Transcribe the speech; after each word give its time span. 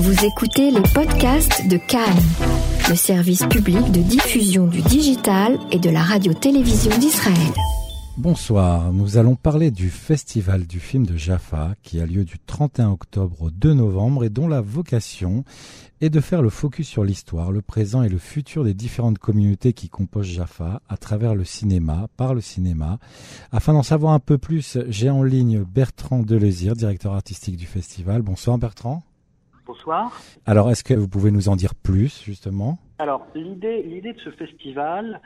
Vous 0.00 0.24
écoutez 0.24 0.70
les 0.70 0.82
podcasts 0.94 1.66
de 1.66 1.76
Cannes, 1.76 2.22
le 2.88 2.94
service 2.94 3.44
public 3.46 3.90
de 3.90 4.00
diffusion 4.00 4.68
du 4.68 4.80
digital 4.80 5.58
et 5.72 5.80
de 5.80 5.90
la 5.90 6.02
radio-télévision 6.02 6.96
d'Israël. 6.98 7.52
Bonsoir, 8.16 8.92
nous 8.92 9.16
allons 9.16 9.34
parler 9.34 9.72
du 9.72 9.90
festival 9.90 10.68
du 10.68 10.78
film 10.78 11.04
de 11.04 11.16
Jaffa 11.16 11.74
qui 11.82 11.98
a 11.98 12.06
lieu 12.06 12.24
du 12.24 12.38
31 12.38 12.90
octobre 12.90 13.42
au 13.42 13.50
2 13.50 13.74
novembre 13.74 14.22
et 14.22 14.30
dont 14.30 14.46
la 14.46 14.60
vocation 14.60 15.42
est 16.00 16.10
de 16.10 16.20
faire 16.20 16.42
le 16.42 16.50
focus 16.50 16.86
sur 16.86 17.02
l'histoire, 17.02 17.50
le 17.50 17.60
présent 17.60 18.04
et 18.04 18.08
le 18.08 18.18
futur 18.18 18.62
des 18.62 18.74
différentes 18.74 19.18
communautés 19.18 19.72
qui 19.72 19.88
composent 19.88 20.26
Jaffa 20.26 20.80
à 20.88 20.96
travers 20.96 21.34
le 21.34 21.44
cinéma, 21.44 22.06
par 22.16 22.34
le 22.34 22.40
cinéma. 22.40 23.00
Afin 23.50 23.72
d'en 23.72 23.82
savoir 23.82 24.12
un 24.12 24.20
peu 24.20 24.38
plus, 24.38 24.78
j'ai 24.86 25.10
en 25.10 25.24
ligne 25.24 25.64
Bertrand 25.64 26.22
Delezire, 26.22 26.76
directeur 26.76 27.14
artistique 27.14 27.56
du 27.56 27.66
festival. 27.66 28.22
Bonsoir 28.22 28.58
Bertrand. 28.58 29.02
Bonsoir. 29.68 30.18
Alors, 30.46 30.70
est-ce 30.70 30.82
que 30.82 30.94
vous 30.94 31.08
pouvez 31.08 31.30
nous 31.30 31.50
en 31.50 31.54
dire 31.54 31.74
plus, 31.74 32.22
justement? 32.24 32.78
Alors, 32.98 33.26
l'idée, 33.34 33.82
l'idée 33.82 34.14
de 34.14 34.20
ce 34.20 34.30
festival, 34.30 35.20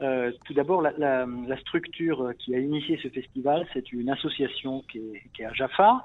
euh, 0.00 0.30
tout 0.44 0.54
d'abord, 0.54 0.82
la, 0.82 0.92
la, 0.96 1.26
la, 1.26 1.56
structure 1.58 2.30
qui 2.38 2.54
a 2.54 2.60
initié 2.60 2.96
ce 3.02 3.08
festival, 3.08 3.66
c'est 3.74 3.92
une 3.92 4.08
association 4.08 4.84
qui 4.88 4.98
est, 4.98 5.22
qui 5.34 5.42
est, 5.42 5.46
à 5.46 5.52
Jaffa 5.52 6.04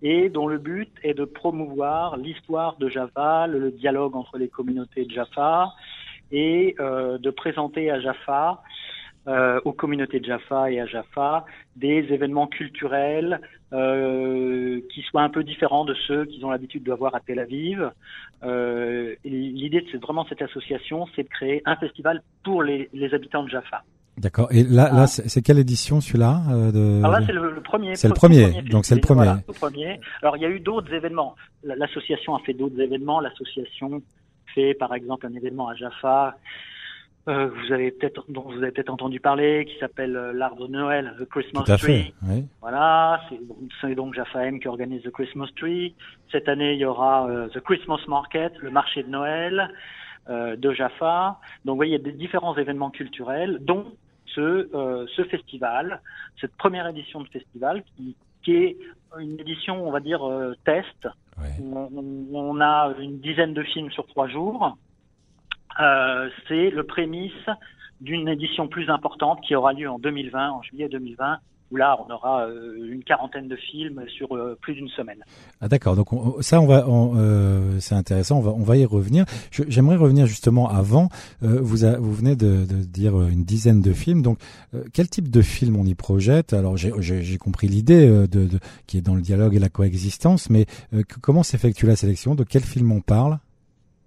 et 0.00 0.30
dont 0.30 0.46
le 0.46 0.56
but 0.56 0.90
est 1.02 1.12
de 1.12 1.26
promouvoir 1.26 2.16
l'histoire 2.16 2.78
de 2.78 2.88
Jaffa, 2.88 3.46
le, 3.46 3.58
le, 3.58 3.72
dialogue 3.72 4.16
entre 4.16 4.38
les 4.38 4.48
communautés 4.48 5.04
de 5.04 5.10
Jaffa 5.10 5.74
et 6.32 6.76
euh, 6.80 7.18
de 7.18 7.28
présenter 7.28 7.90
à 7.90 8.00
Jaffa 8.00 8.62
euh, 9.28 9.60
aux 9.64 9.72
communautés 9.72 10.20
de 10.20 10.24
Jaffa 10.24 10.70
et 10.70 10.80
à 10.80 10.86
Jaffa 10.86 11.44
des 11.76 12.06
événements 12.10 12.46
culturels 12.46 13.40
euh, 13.72 14.80
qui 14.92 15.02
soient 15.02 15.22
un 15.22 15.28
peu 15.28 15.44
différents 15.44 15.84
de 15.84 15.94
ceux 16.06 16.24
qu'ils 16.24 16.44
ont 16.46 16.50
l'habitude 16.50 16.82
de 16.82 16.92
voir 16.92 17.14
à 17.14 17.20
Tel 17.20 17.38
Aviv. 17.38 17.90
Euh, 18.42 19.14
L'idée 19.24 19.82
de 19.82 19.98
vraiment 19.98 20.24
cette 20.28 20.42
association, 20.42 21.06
c'est 21.14 21.24
de 21.24 21.28
créer 21.28 21.62
un 21.66 21.76
festival 21.76 22.22
pour 22.42 22.62
les, 22.62 22.88
les 22.94 23.12
habitants 23.12 23.42
de 23.42 23.50
Jaffa. 23.50 23.82
D'accord. 24.16 24.48
Et 24.50 24.64
là, 24.64 24.90
là, 24.92 25.06
c'est 25.06 25.42
quelle 25.42 25.58
édition 25.58 26.00
celui-là 26.00 26.42
euh, 26.50 26.72
de... 26.72 26.98
Alors 27.04 27.12
là, 27.12 27.20
c'est 27.24 27.32
le, 27.32 27.52
le, 27.52 27.60
premier. 27.60 27.94
C'est 27.94 28.08
le 28.08 28.14
premier. 28.14 28.50
premier 28.50 28.62
donc 28.62 28.84
c'est 28.84 28.96
le 28.96 29.00
premier. 29.00 29.24
Voilà, 29.24 29.40
le 29.46 29.54
premier. 29.54 30.00
Alors 30.22 30.36
il 30.36 30.42
y 30.42 30.46
a 30.46 30.50
eu 30.50 30.58
d'autres 30.58 30.92
événements. 30.92 31.36
L'association 31.62 32.34
a 32.34 32.40
fait 32.40 32.54
d'autres 32.54 32.80
événements. 32.80 33.20
L'association 33.20 34.02
fait, 34.54 34.74
par 34.74 34.92
exemple, 34.94 35.26
un 35.26 35.34
événement 35.34 35.68
à 35.68 35.74
Jaffa 35.76 36.36
euh, 37.28 37.48
vous 37.48 37.72
avez 37.72 37.90
peut-être 37.90 38.24
dont 38.28 38.42
vous 38.42 38.62
avez 38.62 38.72
peut-être 38.72 38.90
entendu 38.90 39.20
parler, 39.20 39.66
qui 39.66 39.78
s'appelle 39.78 40.16
euh, 40.16 40.32
l'arbre 40.32 40.66
de 40.66 40.72
Noël, 40.72 41.14
The 41.20 41.28
Christmas 41.28 41.64
Tout 41.64 41.72
à 41.72 41.76
Tree. 41.76 42.04
Fait, 42.04 42.14
oui. 42.22 42.44
Voilà, 42.60 43.20
c'est 43.80 43.94
donc 43.94 44.14
Jaffa 44.14 44.46
M 44.46 44.60
qui 44.60 44.68
organise 44.68 45.02
The 45.02 45.10
Christmas 45.10 45.48
Tree. 45.56 45.94
Cette 46.32 46.48
année, 46.48 46.72
il 46.72 46.78
y 46.78 46.84
aura 46.84 47.28
euh, 47.28 47.48
The 47.48 47.60
Christmas 47.60 48.00
Market, 48.08 48.52
le 48.58 48.70
marché 48.70 49.02
de 49.02 49.08
Noël 49.08 49.70
euh, 50.30 50.56
de 50.56 50.72
Jaffa. 50.72 51.38
Donc, 51.64 51.74
vous 51.74 51.76
voyez, 51.76 51.96
il 51.96 51.98
y 51.98 52.00
a 52.00 52.04
des 52.10 52.16
différents 52.16 52.56
événements 52.56 52.90
culturels, 52.90 53.58
dont 53.60 53.86
ce, 54.26 54.74
euh, 54.74 55.06
ce 55.14 55.24
festival, 55.24 56.00
cette 56.40 56.56
première 56.56 56.86
édition 56.86 57.20
de 57.20 57.28
festival, 57.28 57.82
qui, 57.96 58.16
qui 58.42 58.54
est 58.56 58.76
une 59.18 59.38
édition, 59.38 59.86
on 59.86 59.90
va 59.90 60.00
dire, 60.00 60.20
test. 60.64 61.08
On 61.72 62.60
a 62.60 62.94
une 62.98 63.20
dizaine 63.20 63.54
de 63.54 63.62
films 63.62 63.90
sur 63.90 64.06
trois 64.06 64.28
jours. 64.28 64.76
Euh, 65.80 66.28
c'est 66.48 66.70
le 66.70 66.82
prémisse 66.84 67.32
d'une 68.00 68.28
édition 68.28 68.68
plus 68.68 68.90
importante 68.90 69.40
qui 69.42 69.54
aura 69.54 69.72
lieu 69.72 69.88
en 69.90 69.98
2020, 69.98 70.50
en 70.50 70.62
juillet 70.62 70.88
2020, 70.88 71.38
où 71.70 71.76
là 71.76 71.98
on 72.06 72.12
aura 72.12 72.46
euh, 72.46 72.92
une 72.92 73.02
quarantaine 73.04 73.48
de 73.48 73.56
films 73.56 74.02
sur 74.08 74.34
euh, 74.34 74.56
plus 74.60 74.74
d'une 74.74 74.88
semaine. 74.88 75.22
Ah 75.60 75.68
d'accord, 75.68 75.96
donc 75.96 76.12
on, 76.12 76.40
ça 76.40 76.60
on 76.60 76.66
va, 76.66 76.88
on, 76.88 77.14
euh, 77.16 77.78
c'est 77.80 77.94
intéressant, 77.94 78.38
on 78.38 78.40
va, 78.40 78.52
on 78.52 78.62
va 78.62 78.76
y 78.76 78.84
revenir. 78.84 79.24
J'aimerais 79.50 79.96
revenir 79.96 80.26
justement 80.26 80.68
avant. 80.68 81.08
Euh, 81.42 81.58
vous, 81.60 81.84
a, 81.84 81.98
vous 81.98 82.14
venez 82.14 82.36
de, 82.36 82.64
de, 82.64 82.84
dire 82.84 83.20
une 83.20 83.44
dizaine 83.44 83.82
de 83.82 83.92
films, 83.92 84.22
donc 84.22 84.38
quel 84.92 85.08
type 85.08 85.30
de 85.30 85.42
film 85.42 85.76
on 85.76 85.84
y 85.84 85.94
projette? 85.94 86.52
Alors 86.52 86.76
j'ai 86.76 87.38
compris 87.38 87.68
l'idée 87.68 88.06
de, 88.08 88.26
de, 88.26 88.58
qui 88.86 88.98
est 88.98 89.02
dans 89.02 89.14
le 89.14 89.22
dialogue 89.22 89.54
et 89.54 89.58
la 89.58 89.68
coexistence, 89.68 90.50
mais 90.50 90.66
comment 91.20 91.42
s'effectue 91.42 91.86
la 91.86 91.96
sélection? 91.96 92.34
De 92.34 92.44
quel 92.44 92.62
film 92.62 92.92
on 92.92 93.00
parle? 93.00 93.38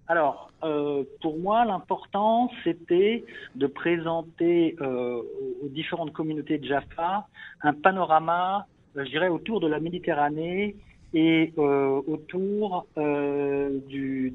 Alors 0.08 0.51
euh, 0.64 1.04
pour 1.22 1.40
moi, 1.40 1.66
l'important, 1.66 2.52
c'était 2.64 3.26
de 3.56 3.68
présenter 3.68 4.76
euh, 4.82 5.22
aux 5.64 5.70
différentes 5.70 6.14
communautés 6.14 6.58
de 6.58 6.66
Jaffa 6.66 7.28
un 7.62 7.74
panorama, 7.74 8.68
euh, 8.96 9.06
je 9.06 9.10
dirais, 9.10 9.30
autour 9.30 9.60
de 9.60 9.68
la 9.68 9.80
Méditerranée 9.80 10.76
et 11.14 11.54
autour 11.58 12.88
du, 12.96 14.34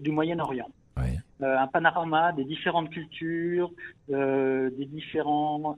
du 0.00 0.10
Moyen-Orient. 0.10 0.68
Un 1.40 1.66
panorama 1.68 2.32
des 2.32 2.44
différentes 2.44 2.90
cultures, 2.90 3.70
des 4.08 4.84
différents 4.86 5.76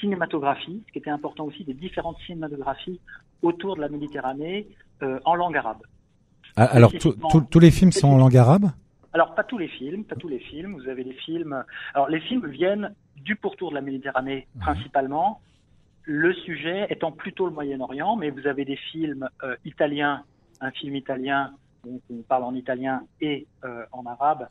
cinématographies, 0.00 0.82
ce 0.88 0.92
qui 0.92 0.98
était 0.98 1.10
important 1.10 1.44
aussi, 1.44 1.62
des 1.62 1.74
différentes 1.74 2.18
cinématographies 2.26 2.98
autour 3.40 3.76
de 3.76 3.82
la 3.82 3.88
Méditerranée 3.88 4.66
en 5.24 5.36
langue 5.36 5.56
arabe. 5.56 5.82
Ah, 6.56 6.64
alors, 6.64 6.92
tous 6.98 7.60
les 7.60 7.70
films 7.70 7.92
sont 7.92 8.08
en 8.08 8.18
langue 8.18 8.36
arabe? 8.36 8.72
Alors 9.12 9.34
pas 9.34 9.44
tous 9.44 9.58
les 9.58 9.68
films, 9.68 10.04
pas 10.04 10.16
tous 10.16 10.28
les 10.28 10.38
films. 10.38 10.74
Vous 10.74 10.88
avez 10.88 11.04
des 11.04 11.12
films. 11.12 11.64
Alors 11.94 12.08
les 12.08 12.20
films 12.20 12.46
viennent 12.46 12.94
du 13.16 13.36
pourtour 13.36 13.70
de 13.70 13.74
la 13.74 13.80
Méditerranée 13.80 14.46
mmh. 14.54 14.60
principalement. 14.60 15.40
Le 16.04 16.34
sujet 16.34 16.86
étant 16.90 17.12
plutôt 17.12 17.46
le 17.46 17.52
Moyen-Orient, 17.52 18.16
mais 18.16 18.30
vous 18.30 18.46
avez 18.46 18.64
des 18.64 18.76
films 18.76 19.28
euh, 19.44 19.56
italiens, 19.64 20.24
un 20.60 20.70
film 20.72 20.96
italien 20.96 21.52
donc 21.84 22.00
on 22.10 22.22
parle 22.22 22.44
en 22.44 22.54
italien 22.54 23.02
et 23.20 23.48
euh, 23.64 23.84
en 23.90 24.06
arabe, 24.06 24.46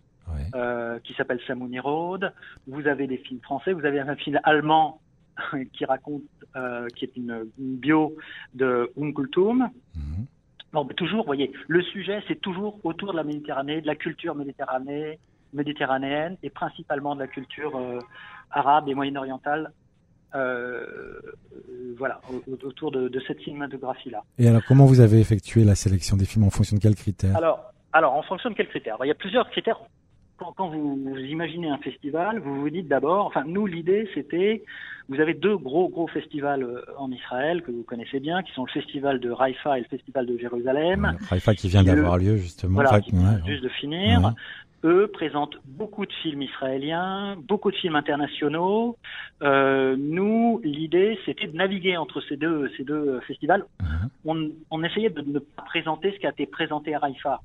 euh, 0.54 1.00
qui 1.00 1.14
s'appelle 1.14 1.40
Samouni 1.48 1.80
Road. 1.80 2.34
Vous 2.68 2.88
avez 2.88 3.08
des 3.08 3.18
films 3.18 3.40
français. 3.40 3.72
Vous 3.72 3.86
avez 3.86 4.02
un 4.02 4.16
film 4.18 4.38
allemand 4.44 5.00
qui 5.72 5.86
raconte, 5.86 6.24
qui 6.96 7.06
est 7.06 7.16
une, 7.16 7.50
une, 7.58 7.78
bio 7.78 8.18
de 8.54 8.92
Um 8.98 9.14
Kulthum. 9.14 9.70
Mmh. 9.96 10.24
Non, 10.74 10.86
mais 10.86 10.94
toujours, 10.94 11.22
vous 11.22 11.26
voyez, 11.26 11.52
le 11.68 11.82
sujet, 11.82 12.24
c'est 12.28 12.40
toujours 12.40 12.80
autour 12.84 13.12
de 13.12 13.18
la 13.18 13.24
Méditerranée, 13.24 13.82
de 13.82 13.88
la 13.88 13.96
culture 13.96 14.36
méditerranée, 14.36 15.20
méditerranéenne 15.54 16.38
et 16.44 16.50
principalement 16.50 17.14
de 17.16 17.20
la 17.20 17.28
culture 17.28 17.76
euh, 17.78 18.00
arabe 18.52 18.88
et 18.88 18.94
moyen-orientale. 18.94 19.72
Euh, 20.34 20.86
voilà, 21.98 22.22
autour 22.64 22.92
de, 22.92 23.10
de 23.10 23.20
cette 23.28 23.42
cinématographie-là. 23.42 24.24
Et 24.38 24.48
alors, 24.48 24.62
comment 24.66 24.86
vous 24.86 25.02
avez 25.02 25.20
effectué 25.20 25.66
la 25.66 25.76
sélection 25.76 26.16
des 26.16 26.24
films 26.26 26.46
en 26.46 26.50
fonction 26.50 26.78
de 26.78 26.82
quels 26.82 26.96
critères? 26.96 27.36
Alors, 27.36 27.60
alors, 27.92 28.14
en 28.14 28.24
fonction 28.24 28.50
de 28.50 28.56
quels 28.56 28.70
critères? 28.70 28.96
Il 29.04 29.08
y 29.08 29.12
a 29.12 29.16
plusieurs 29.16 29.50
critères. 29.50 29.82
Quand, 30.42 30.54
quand 30.54 30.70
vous, 30.70 30.96
vous, 30.96 31.18
imaginez 31.18 31.70
un 31.70 31.78
festival, 31.78 32.40
vous 32.40 32.62
vous 32.62 32.70
dites 32.72 32.88
d'abord, 32.88 33.28
enfin, 33.28 33.44
nous, 33.46 33.68
l'idée, 33.68 34.10
c'était 34.16 34.64
vous 35.08 35.20
avez 35.20 35.36
deux 35.36 35.56
gros 35.56 35.88
gros 35.88 36.08
festivals 36.08 36.66
en 36.98 37.12
Israël 37.12 37.62
que 37.62 37.70
vous 37.70 37.84
connaissez 37.84 38.20
bien, 38.20 38.42
qui 38.42 38.52
sont 38.54 38.66
le 38.66 38.72
festival 38.72 39.20
de 39.20 39.32
Haïfa 39.38 39.78
et 39.78 39.82
le 39.82 39.88
festival 39.88 40.26
de 40.26 40.38
Jérusalem. 40.40 41.16
Ouais, 41.20 41.28
Haïfa 41.30 41.54
qui 41.54 41.68
vient 41.68 41.84
d'avoir 41.84 42.18
lieu 42.18 42.38
justement. 42.38 42.74
Voilà, 42.74 42.90
enfin, 42.90 43.02
qui 43.02 43.14
ouais, 43.14 43.46
juste 43.46 43.64
de 43.64 43.70
finir. 43.70 44.34
Eux 44.84 45.08
présentent 45.14 45.58
beaucoup 45.64 46.08
de 46.08 46.12
films 46.24 46.42
israéliens, 46.42 47.36
beaucoup 47.48 47.70
de 47.70 47.76
films 47.76 47.96
internationaux. 47.96 48.98
Euh, 49.44 49.96
nous, 49.96 50.60
l'idée, 50.64 51.20
c'était 51.24 51.46
de 51.46 51.56
naviguer 51.56 51.98
entre 51.98 52.20
ces 52.22 52.36
deux 52.36 52.72
ces 52.78 52.84
deux 52.84 53.20
festivals. 53.28 53.66
On, 54.26 54.50
on, 54.72 54.84
essayait 54.84 55.12
de 55.12 55.22
ne 55.22 55.38
pas 55.38 55.62
présenter 55.64 56.14
ce 56.14 56.18
qui 56.18 56.26
a 56.26 56.32
été 56.32 56.48
présenté 56.48 56.96
à 56.96 57.00
Haïfa, 57.04 57.42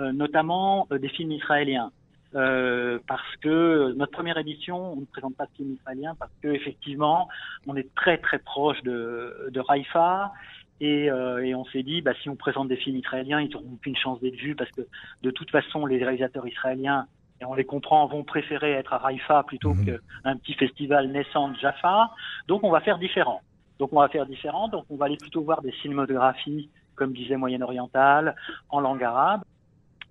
euh, 0.00 0.12
notamment 0.12 0.86
euh, 0.90 0.98
des 0.98 1.10
films 1.10 1.32
israéliens. 1.32 1.90
Euh, 2.34 2.98
parce 3.06 3.36
que 3.40 3.94
notre 3.96 4.12
première 4.12 4.36
édition, 4.36 4.92
on 4.92 4.96
ne 4.96 5.06
présente 5.06 5.34
pas 5.34 5.46
de 5.46 5.50
film 5.56 5.72
israélien 5.72 6.14
parce 6.18 6.32
que 6.42 6.48
effectivement, 6.48 7.28
on 7.66 7.74
est 7.74 7.94
très 7.94 8.18
très 8.18 8.38
proche 8.38 8.82
de, 8.82 9.48
de 9.50 9.62
Haïfa 9.66 10.32
et, 10.80 11.10
euh, 11.10 11.44
et 11.44 11.54
on 11.54 11.64
s'est 11.66 11.82
dit, 11.82 12.02
bah, 12.02 12.12
si 12.22 12.28
on 12.28 12.36
présente 12.36 12.68
des 12.68 12.76
films 12.76 12.98
israéliens, 12.98 13.40
ils 13.40 13.50
n'auront 13.50 13.72
aucune 13.72 13.96
chance 13.96 14.20
d'être 14.20 14.36
vus 14.36 14.54
parce 14.54 14.70
que 14.72 14.82
de 15.22 15.30
toute 15.30 15.50
façon, 15.50 15.86
les 15.86 16.04
réalisateurs 16.04 16.46
israéliens, 16.46 17.06
et 17.40 17.44
on 17.44 17.54
les 17.54 17.64
comprend, 17.64 18.06
vont 18.06 18.24
préférer 18.24 18.72
être 18.72 18.92
à 18.92 19.06
Haïfa 19.06 19.44
plutôt 19.44 19.72
mmh. 19.72 19.84
qu'un 19.86 20.36
petit 20.36 20.54
festival 20.54 21.08
naissant 21.08 21.48
de 21.48 21.56
Jaffa. 21.56 22.10
Donc 22.46 22.64
on 22.64 22.70
va 22.70 22.80
faire 22.80 22.98
différent. 22.98 23.40
Donc 23.78 23.92
on 23.92 24.00
va 24.00 24.08
faire 24.08 24.26
différent. 24.26 24.68
Donc 24.68 24.84
on 24.90 24.96
va 24.96 25.06
aller 25.06 25.16
plutôt 25.16 25.42
voir 25.42 25.62
des 25.62 25.72
cinématographies, 25.80 26.68
comme 26.94 27.12
disait 27.12 27.36
Moyen-Orientale, 27.36 28.34
en 28.68 28.80
langue 28.80 29.04
arabe. 29.04 29.42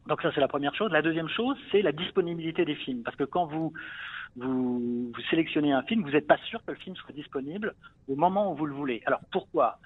Donc 0.08 0.22
ça 0.22 0.32
c'est 0.34 0.42
la 0.42 0.48
première 0.48 0.74
chose. 0.76 0.92
La 0.92 1.02
deuxième 1.02 1.30
chose, 1.30 1.58
c'est 1.72 1.82
la 1.82 1.92
disponibilité 1.92 2.66
des 2.66 2.76
films, 2.76 3.04
parce 3.04 3.18
que 3.18 3.24
quand 3.24 3.46
vous 3.46 3.74
vous, 4.38 5.12
vous 5.14 5.22
sélectionnez 5.30 5.72
un 5.74 5.82
film, 5.84 6.04
vous 6.04 6.12
n'êtes 6.12 6.28
pas 6.28 6.38
sûr 6.50 6.64
que 6.66 6.72
le 6.72 6.78
film 6.78 6.96
soit 6.96 7.14
disponible 7.14 7.74
au 8.08 8.16
moment 8.16 8.52
où 8.52 8.56
vous 8.56 8.66
le 8.66 8.74
voulez. 8.74 9.02
Alors 9.06 9.22
pourquoi? 9.32 9.80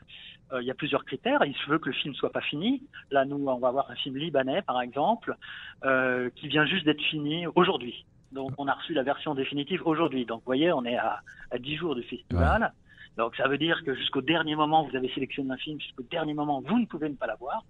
Euh, 0.51 0.61
Il 0.61 0.67
y 0.67 0.71
a 0.71 0.73
plusieurs 0.73 1.05
critères. 1.05 1.43
Il 1.45 1.55
se 1.55 1.69
veut 1.69 1.79
que 1.79 1.89
le 1.89 1.95
film 1.95 2.13
soit 2.13 2.31
pas 2.31 2.41
fini. 2.41 2.83
Là, 3.11 3.23
nous, 3.23 3.47
on 3.47 3.59
va 3.59 3.69
avoir 3.69 3.89
un 3.89 3.95
film 3.95 4.17
libanais, 4.17 4.61
par 4.61 4.81
exemple, 4.81 5.37
euh, 5.85 6.29
qui 6.35 6.49
vient 6.49 6.65
juste 6.65 6.85
d'être 6.85 7.01
fini 7.01 7.47
aujourd'hui. 7.55 8.05
Donc 8.31 8.51
on 8.57 8.67
a 8.67 8.73
reçu 8.73 8.93
la 8.93 9.03
version 9.03 9.35
définitive 9.35 9.81
aujourd'hui. 9.85 10.25
Donc 10.25 10.39
vous 10.39 10.45
voyez, 10.45 10.71
on 10.71 10.85
est 10.85 10.97
à, 10.97 11.21
à 11.51 11.57
10 11.57 11.75
jours 11.77 11.95
du 11.95 12.03
festival. 12.03 12.61
Ouais. 12.61 12.67
Donc 13.17 13.35
ça 13.35 13.47
veut 13.47 13.57
dire 13.57 13.83
que 13.83 13.93
jusqu'au 13.93 14.21
dernier 14.21 14.55
moment, 14.55 14.83
vous 14.83 14.95
avez 14.95 15.09
sélectionné 15.09 15.51
un 15.51 15.57
film, 15.57 15.79
jusqu'au 15.79 16.03
dernier 16.03 16.33
moment, 16.33 16.61
vous 16.61 16.79
ne 16.79 16.85
pouvez 16.85 17.09
ne 17.09 17.15
pas 17.15 17.27
l'avoir 17.27 17.63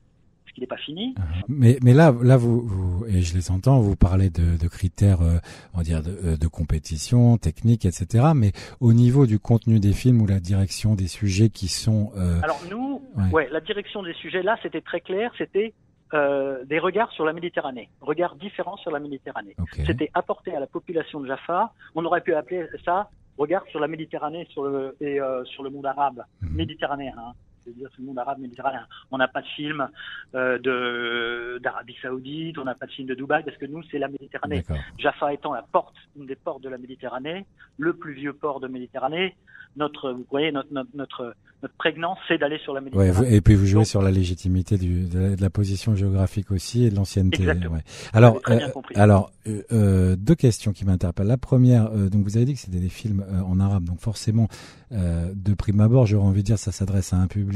parce 0.51 0.53
qu'il 0.53 0.63
n'est 0.63 0.67
pas 0.67 0.77
fini. 0.77 1.15
Uh-huh. 1.17 1.45
Mais, 1.47 1.77
mais 1.81 1.93
là, 1.93 2.13
là 2.21 2.37
vous, 2.37 2.61
vous, 2.61 3.05
et 3.07 3.21
je 3.21 3.33
les 3.35 3.51
entends, 3.51 3.79
vous 3.79 3.95
parlez 3.95 4.29
de, 4.29 4.57
de 4.57 4.67
critères, 4.67 5.21
euh, 5.21 5.37
on 5.73 5.77
va 5.77 5.83
dire, 5.83 6.03
de, 6.03 6.11
euh, 6.23 6.37
de, 6.37 6.47
compétition, 6.47 7.37
technique, 7.37 7.85
etc. 7.85 8.31
Mais 8.35 8.51
au 8.79 8.93
niveau 8.93 9.25
du 9.25 9.39
contenu 9.39 9.79
des 9.79 9.93
films 9.93 10.21
ou 10.21 10.27
la 10.27 10.39
direction 10.39 10.95
des 10.95 11.07
sujets 11.07 11.49
qui 11.49 11.67
sont... 11.67 12.11
Euh... 12.17 12.41
Alors 12.43 12.61
nous, 12.69 13.01
ouais. 13.31 13.47
la 13.51 13.61
direction 13.61 14.03
des 14.03 14.13
sujets, 14.13 14.43
là, 14.43 14.57
c'était 14.61 14.81
très 14.81 14.99
clair, 14.99 15.31
c'était 15.37 15.73
euh, 16.13 16.65
des 16.65 16.79
regards 16.79 17.11
sur 17.13 17.23
la 17.23 17.31
Méditerranée, 17.31 17.89
regards 18.01 18.35
différents 18.35 18.77
sur 18.77 18.91
la 18.91 18.99
Méditerranée. 18.99 19.55
C'était 19.85 20.11
apporté 20.13 20.53
à 20.53 20.59
la 20.59 20.67
population 20.67 21.21
de 21.21 21.27
Jaffa, 21.27 21.73
on 21.95 22.03
aurait 22.03 22.21
pu 22.21 22.33
appeler 22.33 22.65
ça 22.83 23.09
regard 23.37 23.65
sur 23.71 23.79
la 23.79 23.87
Méditerranée 23.87 24.45
sur 24.51 24.63
le, 24.63 24.95
et 24.99 25.19
euh, 25.19 25.43
sur 25.45 25.63
le 25.63 25.69
monde 25.69 25.85
arabe 25.85 26.23
mhm. 26.41 26.55
méditerranéen. 26.55 27.13
Hein 27.17 27.33
c'est-à-dire 27.63 27.89
le 27.97 28.05
monde 28.05 28.19
arabe 28.19 28.39
méditerranéen. 28.39 28.85
On 29.11 29.17
n'a 29.17 29.27
pas 29.27 29.41
de 29.41 29.47
film 29.47 29.87
euh, 30.35 30.57
de 30.59 31.59
d'Arabie 31.61 31.95
Saoudite, 32.01 32.57
on 32.57 32.65
n'a 32.65 32.75
pas 32.75 32.85
de 32.85 32.91
film 32.91 33.07
de 33.07 33.15
Dubaï 33.15 33.43
parce 33.43 33.57
que 33.57 33.65
nous 33.65 33.83
c'est 33.91 33.99
la 33.99 34.07
Méditerranée. 34.07 34.63
Jaffa 34.97 35.33
étant 35.33 35.53
la 35.53 35.63
porte, 35.63 35.95
une 36.17 36.25
des 36.25 36.35
portes 36.35 36.63
de 36.63 36.69
la 36.69 36.77
Méditerranée, 36.77 37.45
le 37.77 37.93
plus 37.93 38.13
vieux 38.13 38.33
port 38.33 38.59
de 38.59 38.67
Méditerranée. 38.67 39.35
Notre, 39.77 40.11
vous 40.11 40.25
voyez, 40.29 40.51
notre 40.51 40.73
notre 40.73 40.89
notre, 40.95 41.35
notre 41.63 41.75
prégnance, 41.75 42.17
c'est 42.27 42.37
d'aller 42.37 42.57
sur 42.59 42.73
la 42.73 42.81
Méditerranée. 42.81 43.17
Ouais, 43.17 43.35
et 43.35 43.41
puis 43.41 43.55
vous 43.55 43.65
jouez 43.65 43.85
sur 43.85 44.01
la 44.01 44.11
légitimité 44.11 44.77
du, 44.77 45.07
de, 45.07 45.35
la, 45.39 45.49
position 45.49 45.95
géographique 45.95 46.51
aussi 46.51 46.85
et 46.85 46.89
de 46.89 46.95
l'ancienneté. 46.95 47.47
Ouais. 47.47 47.83
Alors, 48.13 48.41
euh, 48.49 48.59
alors 48.95 49.31
euh, 49.47 49.63
euh, 49.71 50.15
deux 50.15 50.35
questions 50.35 50.71
qui 50.71 50.85
m'interpellent. 50.85 51.27
La 51.27 51.37
première, 51.37 51.87
euh, 51.91 52.09
donc 52.09 52.23
vous 52.23 52.37
avez 52.37 52.45
dit 52.45 52.53
que 52.53 52.59
c'était 52.59 52.79
des 52.79 52.89
films 52.89 53.25
en 53.45 53.59
arabe, 53.59 53.85
donc 53.85 53.99
forcément, 53.99 54.47
de 54.91 55.53
prime 55.53 55.79
abord, 55.79 56.05
j'aurais 56.05 56.27
envie 56.27 56.41
de 56.41 56.47
dire, 56.47 56.59
ça 56.59 56.71
s'adresse 56.71 57.13
à 57.13 57.17
un 57.17 57.27
public 57.27 57.50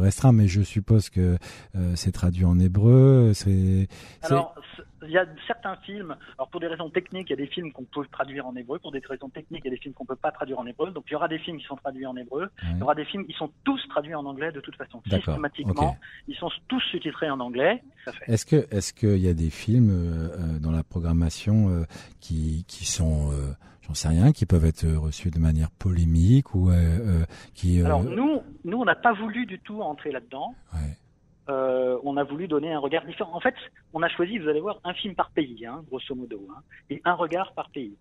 restreint, 0.00 0.32
mais 0.32 0.48
je 0.48 0.62
suppose 0.62 1.10
que 1.10 1.38
c'est 1.94 2.12
traduit 2.12 2.44
en 2.44 2.58
hébreu. 2.58 3.32
C'est. 3.34 3.88
Il 5.02 5.10
y 5.10 5.18
a 5.18 5.26
certains 5.46 5.76
films, 5.76 6.16
alors 6.36 6.48
pour 6.48 6.60
des 6.60 6.66
raisons 6.66 6.90
techniques, 6.90 7.28
il 7.28 7.30
y 7.30 7.40
a 7.40 7.44
des 7.44 7.46
films 7.46 7.72
qu'on 7.72 7.84
peut 7.84 8.06
traduire 8.10 8.46
en 8.46 8.54
hébreu, 8.56 8.78
pour 8.78 8.92
des 8.92 9.02
raisons 9.08 9.28
techniques, 9.28 9.62
il 9.64 9.68
y 9.70 9.72
a 9.72 9.76
des 9.76 9.80
films 9.80 9.94
qu'on 9.94 10.04
peut 10.04 10.16
pas 10.16 10.32
traduire 10.32 10.58
en 10.58 10.66
hébreu. 10.66 10.90
Donc 10.90 11.04
il 11.08 11.12
y 11.12 11.16
aura 11.16 11.28
des 11.28 11.38
films 11.38 11.58
qui 11.58 11.64
sont 11.64 11.76
traduits 11.76 12.06
en 12.06 12.16
hébreu, 12.16 12.48
il 12.62 12.78
y 12.78 12.82
aura 12.82 12.94
des 12.94 13.04
films 13.04 13.26
qui 13.26 13.32
sont 13.34 13.50
tous 13.64 13.80
traduits 13.88 14.14
en 14.14 14.24
anglais 14.24 14.52
de 14.52 14.60
toute 14.60 14.76
façon. 14.76 15.00
Systématiquement, 15.08 15.96
ils 16.26 16.36
sont 16.36 16.50
tous 16.68 16.80
sous-titrés 16.90 17.30
en 17.30 17.40
anglais. 17.40 17.82
Est-ce 18.26 18.46
que 18.46 18.66
est-ce 18.70 18.92
qu'il 18.92 19.18
y 19.18 19.28
a 19.28 19.34
des 19.34 19.50
films 19.50 19.90
euh, 19.90 20.28
euh, 20.28 20.58
dans 20.58 20.72
la 20.72 20.82
programmation 20.82 21.68
euh, 21.68 21.84
qui 22.20 22.64
qui 22.66 22.84
sont 22.86 23.30
j'en 23.82 23.94
sais 23.94 24.08
rien, 24.08 24.32
qui 24.32 24.46
peuvent 24.46 24.64
être 24.64 24.86
reçus 24.86 25.30
de 25.30 25.38
manière 25.38 25.70
polémique 25.70 26.54
ou 26.54 26.70
qui. 27.54 27.80
Alors 27.82 28.02
nous, 28.02 28.42
nous, 28.64 28.78
on 28.78 28.84
n'a 28.84 28.94
pas 28.94 29.12
voulu 29.12 29.46
du 29.46 29.58
tout 29.60 29.80
entrer 29.80 30.10
là-dedans. 30.12 30.54
Ouais 30.74 30.96
euh, 31.48 31.98
on 32.04 32.16
a 32.16 32.24
voulu 32.24 32.46
donner 32.46 32.72
un 32.72 32.78
regard 32.78 33.04
différent. 33.04 33.34
En 33.34 33.40
fait, 33.40 33.54
on 33.92 34.02
a 34.02 34.08
choisi, 34.08 34.38
vous 34.38 34.48
allez 34.48 34.60
voir, 34.60 34.80
un 34.84 34.94
film 34.94 35.14
par 35.14 35.30
pays, 35.30 35.64
hein, 35.64 35.82
grosso 35.88 36.14
modo, 36.14 36.46
hein, 36.50 36.62
et 36.90 37.00
un 37.04 37.14
regard 37.14 37.52
par 37.52 37.70
pays. 37.70 37.96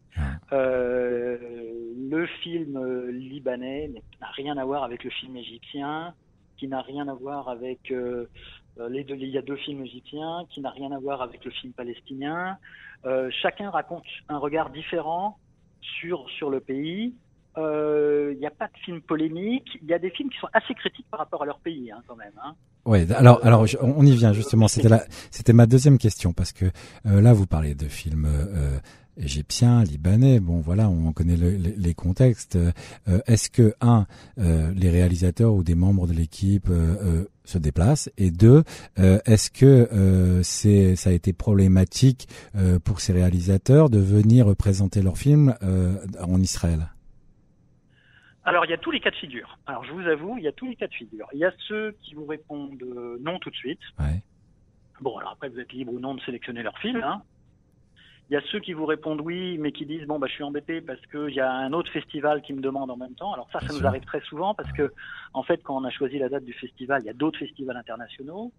Euh, 0.52 1.38
le 2.10 2.26
film 2.42 2.78
euh, 2.78 3.12
libanais 3.12 3.92
n'a 4.22 4.28
rien 4.32 4.58
à 4.58 4.66
voir 4.66 4.84
avec 4.84 5.04
le 5.04 5.10
film 5.10 5.36
égyptien, 5.38 6.14
qui 6.58 6.68
n'a 6.68 6.82
rien 6.82 7.08
à 7.08 7.14
voir 7.14 7.50
avec 7.50 7.92
euh, 7.92 8.28
les 8.90 9.04
deux. 9.04 9.16
Il 9.16 9.30
y 9.30 9.38
a 9.38 9.42
deux 9.42 9.58
films 9.58 9.84
égyptiens, 9.84 10.46
qui 10.50 10.60
n'a 10.60 10.72
rien 10.72 10.92
à 10.92 11.00
voir 11.00 11.22
avec 11.22 11.46
le 11.46 11.52
film 11.52 11.74
palestinien. 11.74 12.58
Chacun 13.42 13.70
raconte 13.70 14.04
un 14.28 14.38
regard 14.38 14.70
différent 14.72 15.38
sur 15.82 16.30
sur 16.32 16.50
le 16.50 16.60
pays. 16.60 17.14
Il 17.58 17.64
euh, 17.64 18.36
n'y 18.36 18.46
a 18.46 18.52
pas 18.52 18.68
de 18.68 18.78
film 18.86 19.02
polémique. 19.02 19.80
Il 19.82 19.88
y 19.88 19.94
a 19.94 19.98
des 19.98 20.12
films 20.12 20.30
qui 20.30 20.38
sont 20.38 20.50
assez 20.54 20.76
critiques 20.76 21.08
par 21.10 21.20
rapport 21.20 21.42
à 21.42 21.46
leur 21.48 21.58
pays, 21.58 21.92
hein, 21.92 22.04
quand 22.06 22.16
même. 22.16 22.40
Hein. 22.44 22.56
Ouais. 22.88 23.06
Alors, 23.12 23.46
alors, 23.46 23.66
on 23.82 24.06
y 24.06 24.16
vient 24.16 24.32
justement. 24.32 24.70
C'était 24.70 24.88
la, 24.88 25.04
c'était 25.30 25.54
ma 25.54 25.66
deuxième 25.66 25.98
question 25.98 26.32
parce 26.32 26.54
que 26.54 26.66
euh, 27.06 27.22
là, 27.22 27.34
vous 27.34 27.46
parlez 27.46 27.76
de 27.76 27.88
films. 27.88 28.26
Euh, 28.28 28.80
égyptiens, 29.20 29.84
libanais, 29.84 30.40
bon 30.40 30.62
voilà, 30.62 30.88
on 30.90 31.12
connaît 31.12 31.36
les 31.36 31.94
contextes. 31.96 32.56
Euh, 32.56 33.20
est-ce 33.26 33.50
que 33.50 33.74
un, 33.82 34.06
les 34.38 34.92
réalisateurs 34.92 35.56
ou 35.56 35.64
des 35.64 35.74
membres 35.74 36.06
de 36.06 36.14
l'équipe 36.14 36.70
se 37.44 37.58
déplacent? 37.58 38.12
Et 38.20 38.30
deux, 38.30 38.64
est-ce 38.96 39.50
que 39.50 40.40
c'est 40.44 40.96
ça 40.96 41.10
a 41.10 41.14
été 41.14 41.34
problématique 41.34 42.28
pour 42.84 43.02
ces 43.02 43.12
réalisateurs 43.12 43.90
de 43.90 43.98
venir 43.98 44.56
présenter 44.56 45.02
leur 45.02 45.18
film 45.18 45.56
en 46.22 46.40
Israël? 46.40 46.88
Alors, 48.48 48.64
il 48.64 48.72
y 48.72 48.74
a 48.74 48.78
tous 48.78 48.92
les 48.92 49.02
cas 49.02 49.12
de 49.12 49.16
figure. 49.16 49.58
Alors, 49.68 49.84
je 49.84 49.92
vous 49.92 50.08
avoue, 50.08 50.38
il 50.38 50.44
y 50.46 50.48
a 50.48 50.54
tous 50.54 50.68
les 50.68 50.78
cas 50.78 50.88
de 50.88 50.94
figure. 50.94 51.28
Il 51.34 51.40
y 51.40 51.46
a 51.46 51.52
ceux 51.68 51.96
qui 52.02 52.16
vous 52.16 52.26
répondent 52.26 52.82
euh, 52.82 53.18
non 53.22 53.40
tout 53.40 53.50
de 53.50 53.56
suite. 53.56 53.82
Ouais. 54.00 54.22
Bon, 55.02 55.18
alors 55.18 55.32
après, 55.32 55.50
vous 55.50 55.60
êtes 55.60 55.74
libre 55.74 55.92
ou 55.92 56.00
non 56.00 56.16
de 56.16 56.22
sélectionner 56.22 56.64
leur 56.64 56.78
film. 56.80 57.04
Hein. 57.04 57.22
Il 58.30 58.34
y 58.34 58.38
a 58.38 58.42
ceux 58.52 58.60
qui 58.60 58.72
vous 58.72 58.86
répondent 58.86 59.20
oui, 59.20 59.58
mais 59.58 59.74
qui 59.74 59.86
disent 59.86 60.06
bon 60.06 60.20
bah 60.20 60.28
je 60.28 60.34
suis 60.34 60.44
embêté 60.44 60.82
parce 60.82 61.00
qu'il 61.08 61.34
y 61.34 61.40
a 61.40 61.50
un 61.50 61.72
autre 61.72 61.90
festival 61.92 62.42
qui 62.42 62.52
me 62.52 62.60
demande 62.60 62.92
en 62.92 62.98
même 62.98 63.16
temps. 63.16 63.34
Alors 63.34 63.50
ça, 63.54 63.62
ça 63.62 63.74
nous 63.74 63.86
arrive 63.86 64.04
très 64.04 64.20
souvent 64.22 64.54
parce 64.54 64.72
que 64.74 64.92
en 65.34 65.44
fait, 65.44 65.64
quand 65.64 65.78
on 65.78 65.86
a 65.86 65.90
choisi 65.92 66.18
la 66.20 66.28
date 66.28 66.44
du 66.44 66.52
festival, 66.52 67.04
il 67.04 67.06
y 67.06 67.10
a 67.10 67.14
d'autres 67.14 67.40
festivals 67.40 67.78
internationaux. 67.78 68.52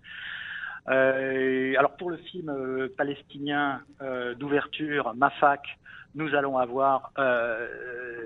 Euh, 0.88 1.75
alors 1.79 1.96
pour 1.96 2.11
le 2.11 2.17
film 2.17 2.49
euh, 2.49 2.88
palestinien 2.96 3.82
euh, 4.00 4.35
d'ouverture, 4.35 5.12
Mafak, 5.14 5.79
nous 6.14 6.35
allons 6.35 6.56
avoir 6.56 7.12
euh, 7.19 7.69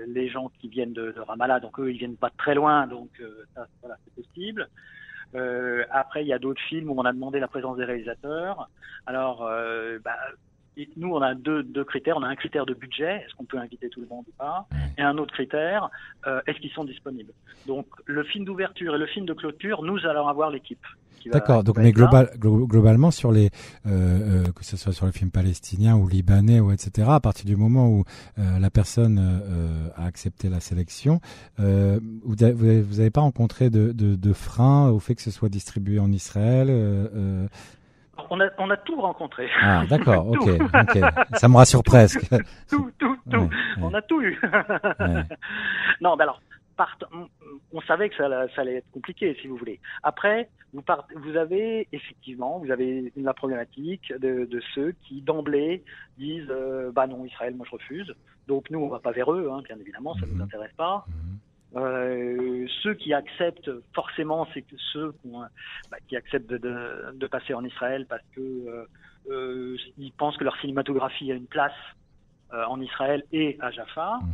les 0.07 0.29
gens 0.29 0.49
qui 0.59 0.69
viennent 0.69 0.93
de, 0.93 1.11
de, 1.11 1.19
Ramallah, 1.19 1.59
donc 1.59 1.79
eux 1.79 1.91
ils 1.91 1.97
viennent 1.97 2.15
pas 2.15 2.29
très 2.37 2.55
loin, 2.55 2.87
donc 2.87 3.09
euh, 3.19 3.45
ça, 3.53 3.67
voilà, 3.81 3.97
c'est 4.05 4.23
possible. 4.23 4.69
Euh, 5.35 5.83
après, 5.91 6.23
il 6.23 6.27
y 6.27 6.33
a 6.33 6.39
d'autres 6.39 6.61
films 6.69 6.89
où 6.89 6.95
on 6.97 7.05
a 7.05 7.11
demandé 7.11 7.39
la 7.39 7.47
présence 7.47 7.77
des 7.77 7.85
réalisateurs. 7.85 8.69
Alors, 9.07 9.49
bah, 10.03 10.15
nous, 10.97 11.13
on 11.13 11.21
a 11.21 11.33
deux, 11.35 11.63
deux, 11.63 11.83
critères. 11.83 12.17
On 12.17 12.23
a 12.23 12.27
un 12.27 12.35
critère 12.35 12.65
de 12.65 12.73
budget, 12.73 13.23
est-ce 13.25 13.35
qu'on 13.35 13.45
peut 13.45 13.57
inviter 13.57 13.89
tout 13.89 14.01
le 14.01 14.07
monde 14.07 14.25
ou 14.27 14.33
pas, 14.37 14.67
et 14.97 15.01
un 15.01 15.17
autre 15.17 15.33
critère, 15.33 15.89
est-ce 16.47 16.59
qu'ils 16.59 16.71
sont 16.71 16.83
disponibles. 16.83 17.33
Donc, 17.67 17.87
le 18.05 18.23
film 18.23 18.45
d'ouverture 18.45 18.95
et 18.95 18.97
le 18.97 19.05
film 19.07 19.25
de 19.25 19.33
clôture, 19.33 19.83
nous 19.83 20.05
allons 20.05 20.27
avoir 20.27 20.49
l'équipe. 20.49 20.85
D'accord. 21.31 21.63
Donc, 21.63 21.77
mais 21.77 21.91
global, 21.91 22.31
globalement, 22.37 23.11
sur 23.11 23.31
les, 23.31 23.49
euh, 23.85 24.43
euh, 24.45 24.51
que 24.51 24.63
ce 24.65 24.77
soit 24.77 24.93
sur 24.93 25.05
le 25.05 25.11
film 25.11 25.31
palestinien 25.31 25.95
ou 25.95 26.07
libanais 26.07 26.59
ou 26.59 26.71
etc. 26.71 27.07
À 27.09 27.19
partir 27.19 27.45
du 27.45 27.55
moment 27.55 27.87
où 27.89 28.03
euh, 28.39 28.59
la 28.59 28.69
personne 28.69 29.19
euh, 29.19 29.89
a 29.95 30.05
accepté 30.05 30.49
la 30.49 30.59
sélection, 30.59 31.21
euh, 31.59 31.99
vous 32.23 32.35
n'avez 32.35 33.09
pas 33.09 33.21
rencontré 33.21 33.69
de, 33.69 33.91
de, 33.91 34.15
de 34.15 34.33
frein 34.33 34.89
au 34.89 34.99
fait 34.99 35.15
que 35.15 35.21
ce 35.21 35.31
soit 35.31 35.49
distribué 35.49 35.99
en 35.99 36.11
Israël 36.11 36.69
on 38.29 38.39
a, 38.39 38.49
on 38.57 38.69
a 38.69 38.77
tout 38.77 38.99
rencontré. 38.99 39.49
Ah, 39.61 39.85
d'accord, 39.89 40.27
ok. 40.27 40.49
Ça 41.33 41.47
me 41.47 41.57
rassure 41.57 41.83
presque. 41.83 42.27
Tout, 42.69 42.91
tout, 42.97 43.17
tout. 43.29 43.49
On 43.81 43.93
a 43.93 44.01
tout 44.01 44.21
eu. 44.21 44.39
non, 46.01 46.15
ben 46.15 46.23
alors, 46.23 46.41
on 47.71 47.81
savait 47.81 48.09
que 48.09 48.15
ça, 48.15 48.47
allait 48.57 48.75
être 48.75 48.91
compliqué, 48.91 49.35
si 49.41 49.47
vous 49.47 49.57
voulez. 49.57 49.79
Après, 50.01 50.49
vous, 50.73 50.83
vous 51.15 51.37
avez 51.37 51.87
effectivement, 51.91 52.59
vous 52.59 52.71
avez 52.71 53.11
la 53.15 53.33
problématique 53.33 54.13
de, 54.19 54.47
ceux 54.73 54.93
qui 55.03 55.21
d'emblée 55.21 55.83
disent, 56.17 56.49
euh, 56.49 56.91
bah 56.91 57.07
non, 57.07 57.25
Israël, 57.25 57.55
moi 57.55 57.65
je 57.69 57.75
refuse. 57.75 58.13
Donc 58.47 58.69
nous, 58.69 58.79
on 58.79 58.89
va 58.89 58.99
pas 58.99 59.11
vers 59.11 59.31
eux, 59.31 59.49
hein, 59.51 59.61
bien 59.63 59.77
évidemment, 59.79 60.13
ça 60.15 60.21
ne 60.21 60.31
nous 60.31 60.35
mhm. 60.35 60.41
intéresse 60.41 60.73
pas. 60.75 61.05
Mhm. 61.07 61.37
Euh, 61.75 62.67
ceux 62.83 62.93
qui 62.93 63.13
acceptent 63.13 63.71
forcément, 63.93 64.47
c'est 64.53 64.65
ceux 64.93 65.13
bah, 65.89 65.97
qui 66.07 66.15
acceptent 66.15 66.51
de, 66.51 67.27
passer 67.27 67.53
en 67.53 67.63
Israël 67.63 68.05
parce 68.07 68.23
que 68.35 68.85
euh, 69.29 69.77
ils 69.97 70.11
pensent 70.11 70.37
que 70.37 70.43
leur 70.43 70.55
cinématographie 70.57 71.31
a 71.31 71.35
une 71.35 71.47
place 71.47 71.73
en 72.51 72.79
Israël 72.79 73.23
et 73.31 73.57
à 73.61 73.71
Jaffa. 73.71 74.19
Mhm. 74.21 74.29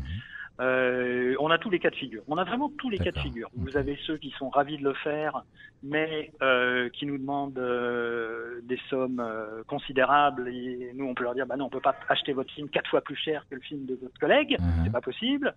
Euh, 0.59 1.35
on 1.39 1.49
a 1.51 1.57
tous 1.57 1.69
les 1.69 1.79
cas 1.79 1.89
de 1.89 1.95
figure. 1.95 2.21
On 2.27 2.37
a 2.37 2.43
vraiment 2.43 2.69
tous 2.77 2.89
les 2.89 2.97
cas 2.97 3.11
de 3.11 3.19
figure. 3.19 3.49
Vous 3.55 3.77
avez 3.77 3.97
ceux 4.05 4.17
qui 4.17 4.31
sont 4.31 4.49
ravis 4.49 4.77
de 4.77 4.83
le 4.83 4.93
faire, 4.93 5.43
mais 5.83 6.31
euh, 6.41 6.89
qui 6.89 7.05
nous 7.05 7.17
demandent 7.17 7.57
euh, 7.57 8.59
des 8.63 8.79
sommes 8.89 9.21
euh, 9.21 9.63
considérables. 9.67 10.49
Et 10.49 10.91
nous, 10.95 11.05
on 11.05 11.13
peut 11.13 11.23
leur 11.23 11.33
dire, 11.33 11.45
bah 11.45 11.55
non, 11.55 11.65
on 11.65 11.69
peut 11.69 11.79
pas 11.79 11.95
acheter 12.09 12.33
votre 12.33 12.51
film 12.53 12.67
quatre 12.69 12.89
fois 12.89 13.01
plus 13.01 13.15
cher 13.15 13.45
que 13.49 13.55
le 13.55 13.61
film 13.61 13.85
de 13.85 13.97
votre 14.01 14.19
collègue. 14.19 14.57
Mhm. 14.59 14.83
C'est 14.83 14.91
pas 14.91 15.01
possible. 15.01 15.55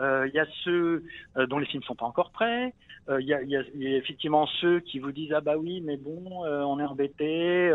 Euh, 0.00 0.28
il 0.28 0.34
y 0.34 0.38
a 0.38 0.46
ceux 0.64 1.04
dont 1.48 1.58
les 1.58 1.66
films 1.66 1.82
sont 1.82 1.94
pas 1.94 2.06
encore 2.06 2.30
prêts. 2.30 2.72
Il 3.08 3.26
y 3.26 3.34
a, 3.34 3.42
y, 3.42 3.56
a, 3.56 3.62
effectivement 3.96 4.46
ceux 4.60 4.78
qui 4.80 5.00
vous 5.00 5.10
disent 5.10 5.32
ah 5.32 5.40
bah 5.40 5.56
oui 5.56 5.80
mais 5.80 5.96
bon 5.96 6.44
on 6.44 6.78
est 6.78 6.84
embêté, 6.84 7.72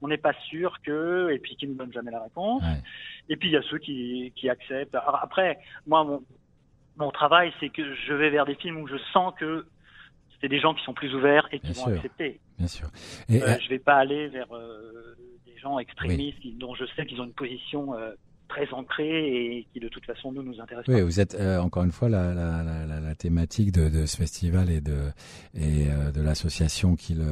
on 0.00 0.08
n'est 0.08 0.18
pas 0.18 0.34
sûr 0.48 0.80
que 0.82 1.30
et 1.32 1.38
puis 1.38 1.56
qui 1.56 1.66
ne 1.66 1.74
donnent 1.74 1.92
jamais 1.92 2.12
la 2.12 2.22
réponse. 2.22 2.62
Et 3.28 3.36
puis 3.36 3.48
il 3.48 3.52
y 3.52 3.56
a 3.56 3.62
ceux 3.62 3.78
qui, 3.78 4.32
qui 4.36 4.48
acceptent. 4.48 4.94
Alors, 4.94 5.20
après, 5.22 5.58
moi, 5.86 6.04
mon, 6.04 6.22
mon 6.96 7.10
travail, 7.10 7.52
c'est 7.60 7.68
que 7.68 7.94
je 7.94 8.12
vais 8.12 8.30
vers 8.30 8.46
des 8.46 8.54
films 8.54 8.78
où 8.78 8.88
je 8.88 8.96
sens 9.12 9.34
que 9.38 9.66
c'est 10.40 10.48
des 10.48 10.60
gens 10.60 10.74
qui 10.74 10.84
sont 10.84 10.94
plus 10.94 11.14
ouverts 11.14 11.48
et 11.52 11.60
qui 11.60 11.72
vont 11.72 11.86
accepter. 11.86 12.40
Bien 12.58 12.68
sûr. 12.68 12.88
Et, 13.28 13.42
euh, 13.42 13.58
je 13.60 13.68
vais 13.68 13.78
pas 13.78 13.96
aller 13.96 14.28
vers 14.28 14.52
euh, 14.54 15.16
des 15.46 15.56
gens 15.58 15.78
extrémistes 15.78 16.38
dont 16.58 16.74
je 16.74 16.84
sais 16.96 17.06
qu'ils 17.06 17.20
ont 17.20 17.24
une 17.24 17.32
position 17.32 17.94
euh, 17.94 18.12
très 18.48 18.72
ancré 18.72 19.06
et 19.06 19.66
qui 19.72 19.80
de 19.80 19.88
toute 19.88 20.04
façon 20.04 20.32
nous 20.32 20.42
nous 20.42 20.60
intéresse. 20.60 20.84
Oui, 20.88 21.00
vous 21.02 21.20
êtes 21.20 21.34
euh, 21.34 21.58
encore 21.58 21.84
une 21.84 21.92
fois 21.92 22.08
la, 22.08 22.34
la, 22.34 22.62
la, 22.62 23.00
la 23.00 23.14
thématique 23.14 23.72
de, 23.72 23.88
de, 23.88 24.06
ce 24.06 24.16
festival 24.16 24.70
et 24.70 24.80
de 24.80 24.96
et 25.54 25.88
euh, 25.88 26.10
de 26.10 26.20
l'association 26.20 26.96
qui 26.96 27.14
le 27.14 27.26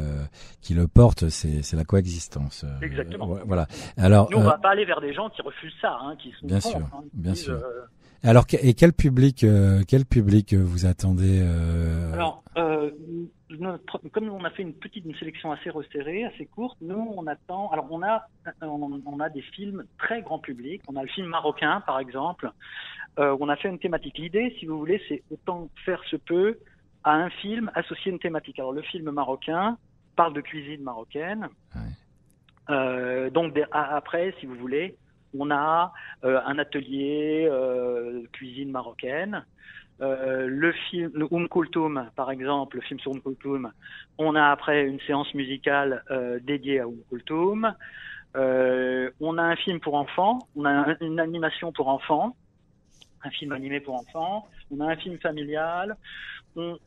qui 0.61 0.75
le 0.75 0.87
porte, 0.87 1.29
c'est 1.29 1.73
la 1.75 1.85
coexistence. 1.85 2.65
Euh, 2.65 2.85
Exactement. 2.85 3.39
voilà. 3.47 3.67
Alors 3.97 4.31
nous 4.31 4.39
on 4.39 4.43
va 4.43 4.59
pas 4.59 4.71
aller 4.71 4.85
vers 4.85 5.01
des 5.01 5.15
gens 5.15 5.29
qui 5.31 5.43
refusent 5.43 5.77
ça, 5.81 5.99
hein, 6.03 6.15
qui 6.19 6.33
sont 6.41 6.47
bien 6.47 6.61
sûr, 6.61 6.77
hein, 6.77 7.05
bien 7.15 7.35
sûr. 7.35 7.61
Alors 8.23 8.45
et 8.61 8.75
quel 8.75 8.93
public 8.93 9.45
quel 9.89 10.05
public 10.05 10.55
vous 10.55 10.87
attendez 10.87 11.41
Alors 12.13 12.43
comme 14.13 14.29
on 14.29 14.45
a 14.45 14.51
fait 14.51 14.63
une 14.63 14.75
petite 14.75 15.05
une 15.05 15.15
sélection 15.17 15.53
assez 15.53 15.71
resserrée, 15.71 16.25
assez 16.25 16.47
courte, 16.47 16.79
nous 16.81 17.15
on 17.17 17.27
attend. 17.27 17.71
Alors 17.71 17.87
on 17.91 18.03
a 18.03 18.27
on, 18.61 19.21
a 19.21 19.29
des 19.29 19.43
films 19.43 19.85
très 19.99 20.23
grand 20.23 20.39
public. 20.39 20.83
On 20.89 20.97
a 20.97 21.03
le 21.03 21.09
film 21.09 21.29
marocain 21.29 21.83
par 21.87 21.99
exemple. 21.99 22.51
Euh, 23.19 23.37
on 23.41 23.49
a 23.49 23.57
fait 23.57 23.69
une 23.69 23.79
thématique. 23.79 24.19
L'idée, 24.19 24.55
si 24.59 24.67
vous 24.67 24.79
voulez, 24.79 25.01
c'est 25.09 25.23
autant 25.31 25.69
faire 25.85 26.03
se 26.05 26.17
peut 26.17 26.59
à 27.05 27.15
un 27.15 27.31
film 27.31 27.71
associé 27.75 28.13
une 28.13 28.19
thématique. 28.19 28.59
Alors 28.59 28.73
le 28.73 28.83
film 28.83 29.11
marocain 29.11 29.79
parle 30.17 30.35
de 30.35 30.41
cuisine 30.41 30.83
marocaine. 30.83 31.49
Euh, 32.69 33.31
donc 33.31 33.59
après, 33.71 34.35
si 34.41 34.47
vous 34.47 34.57
voulez, 34.57 34.97
on 35.39 35.51
a 35.51 35.93
euh, 36.25 36.41
un 36.45 36.59
atelier 36.59 37.47
euh, 37.51 38.23
cuisine 38.33 38.71
marocaine. 38.71 39.45
Euh, 40.03 40.47
le 40.47 40.73
film 40.73 41.11
le 41.15 41.27
Um 41.31 41.49
Kultum, 41.49 42.11
par 42.17 42.31
exemple, 42.31 42.77
le 42.77 42.83
film 42.83 43.01
sur 43.01 43.13
Um 43.13 43.21
Kultum, 43.21 43.73
on 44.19 44.35
a 44.35 44.51
après 44.51 44.85
une 44.85 45.01
séance 45.01 45.33
musicale 45.35 46.05
euh, 46.11 46.39
dédiée 46.43 46.81
à 46.81 46.87
Um 46.87 46.99
Kultum. 47.09 47.75
Euh, 48.37 49.11
on 49.21 49.39
a 49.39 49.43
un 49.43 49.57
film 49.57 49.81
pour 49.81 49.95
enfants, 49.95 50.47
on 50.57 50.67
a 50.67 50.95
une 51.01 51.19
animation 51.19 51.73
pour 51.73 51.89
enfants, 51.89 52.37
un 53.25 53.31
film 53.31 53.53
animé 53.53 53.81
pour 53.81 53.95
enfants, 53.95 54.47
on 54.71 54.81
a 54.81 54.93
un 54.93 54.97
film 54.97 55.19
familial, 55.19 55.97
on, 56.55 56.79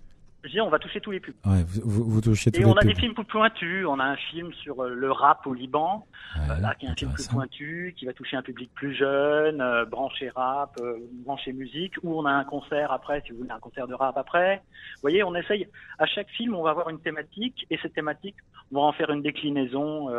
je 0.46 0.60
on 0.62 0.70
va 0.70 0.80
toucher 0.80 1.02
tous 1.02 1.12
les 1.12 1.20
publics. 1.20 1.46
Ouais, 1.46 1.64
vous, 1.68 2.10
vous, 2.10 2.22
touchez 2.22 2.50
tous 2.50 2.62
et 2.62 2.66
on 2.66 2.74
a 2.74 2.84
des 2.84 2.96
films 2.96 3.14
plus 3.14 3.26
pointus. 3.26 3.86
On 3.86 4.00
a 4.00 4.06
un 4.06 4.16
film 4.16 4.54
sur 4.54 4.82
euh, 4.82 4.90
le 4.90 5.12
rap 5.12 5.46
au 5.46 5.54
Liban, 5.54 6.06
euh, 6.38 6.60
là 6.60 6.76
qui 6.76 6.86
est 6.86 6.90
un 6.90 6.96
film 6.96 7.12
plus 7.12 7.28
pointu, 7.28 7.94
qui 7.98 8.06
va 8.06 8.14
toucher 8.14 8.38
un 8.38 8.42
public 8.42 8.70
plus 8.74 8.96
jeune, 8.96 9.60
euh, 9.60 9.84
branché 9.84 10.30
rap, 10.30 10.78
euh, 10.80 10.98
branché 11.26 11.52
musique. 11.52 11.96
Ou 12.04 12.18
on 12.18 12.26
a 12.26 12.32
un 12.32 12.46
concert 12.46 12.92
après, 12.94 13.22
si 13.26 13.32
vous 13.32 13.40
voulez, 13.40 13.52
un 13.52 13.60
concert 13.60 13.88
de 13.88 13.94
rap 13.94 14.18
après. 14.18 14.62
Vous 14.96 15.02
voyez, 15.02 15.24
on 15.24 15.36
essaye. 15.36 15.68
À 15.98 16.06
chaque 16.06 16.30
film, 16.30 16.56
on 16.56 16.64
va 16.64 16.70
avoir 16.70 16.90
une 16.90 17.00
thématique, 17.00 17.68
et 17.70 17.78
cette 17.82 17.94
thématique, 17.94 18.36
on 18.72 18.76
va 18.78 18.82
en 18.84 18.94
faire 18.94 19.10
une 19.10 19.22
déclinaison 19.22 20.10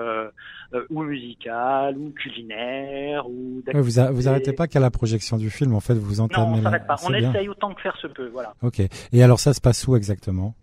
ou 0.91 1.03
musicale, 1.03 1.97
ou 1.97 2.11
culinaire, 2.11 3.27
ou. 3.27 3.62
Ouais, 3.67 3.81
vous, 3.81 4.15
vous 4.15 4.29
arrêtez 4.29 4.53
pas 4.53 4.67
qu'à 4.67 4.81
la 4.81 4.91
projection 4.91 5.39
du 5.39 5.49
film. 5.49 5.75
En 5.75 5.81
fait, 5.81 5.95
vous 5.95 6.21
entamez. 6.21 6.47
Non, 6.47 6.59
on 6.59 6.62
s'arrête 6.62 6.87
pas. 6.87 6.97
On 7.05 7.15
essaye 7.15 7.49
autant 7.49 7.73
que 7.73 7.81
faire 7.81 7.97
se 7.97 8.07
peut. 8.07 8.29
Voilà. 8.29 8.53
Ok. 8.62 8.83
Et 9.12 9.23
alors, 9.23 9.41
ça 9.41 9.55
se 9.55 9.61
passe 9.62 9.87
où 9.89 9.97
exactement 9.97 10.10
exactement 10.11 10.55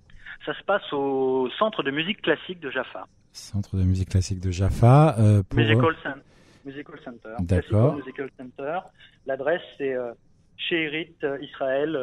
Ça 0.46 0.54
se 0.54 0.64
passe 0.64 0.92
au 0.94 1.50
Centre 1.58 1.84
de 1.84 1.92
musique 1.92 2.22
classique 2.22 2.60
de 2.60 2.70
Jaffa. 2.70 3.08
Centre 3.32 3.78
de 3.78 3.84
musique 3.84 4.10
classique 4.10 4.40
de 4.40 4.52
Jaffa. 4.52 5.16
Euh, 5.20 5.44
pour... 5.44 5.60
Musical, 5.60 5.96
musical, 6.66 7.00
Center. 7.04 7.36
D'accord. 7.40 7.96
Musical 7.96 8.30
Center. 8.38 8.80
L'adresse, 9.26 9.62
c'est 9.78 9.94
euh, 9.94 10.12
chez 10.58 11.10
euh, 11.24 11.38
Israël 11.42 11.98